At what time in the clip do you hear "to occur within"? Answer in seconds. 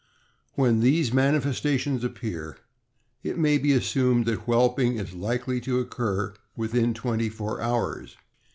5.61-6.95